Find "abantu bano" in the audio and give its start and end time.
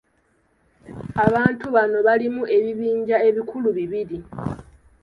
1.25-1.97